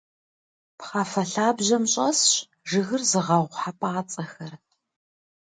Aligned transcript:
Пхъафэ 0.77 1.23
лъабжьэм 1.31 1.83
щӏэсщ 1.91 2.31
жыгыр 2.69 3.01
зыгъэгъу 3.11 3.55
хьэпӏацӏэхэр. 3.59 4.53